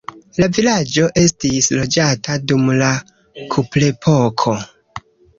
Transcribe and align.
La 0.43 0.47
vilaĝo 0.57 1.09
estis 1.23 1.67
loĝata 1.79 2.37
dum 2.51 2.65
la 2.79 2.87
kuprepoko. 3.57 4.55